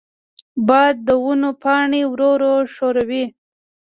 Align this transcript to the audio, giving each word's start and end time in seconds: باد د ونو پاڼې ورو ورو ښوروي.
باد 0.67 0.95
د 1.07 1.09
ونو 1.23 1.51
پاڼې 1.61 2.01
ورو 2.11 2.29
ورو 2.35 2.53
ښوروي. 2.73 3.25